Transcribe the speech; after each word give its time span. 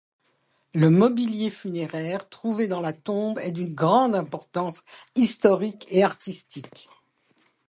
Le 0.73 0.89
mobilier 0.89 1.51
funéraire 1.51 2.27
trouvé 2.27 2.67
dans 2.67 2.81
la 2.81 2.91
tombe 2.91 3.37
est 3.37 3.51
d’une 3.51 3.75
grande 3.75 4.15
importance 4.15 4.83
historique 5.15 5.85
et 5.91 6.03
artistique. 6.03 6.89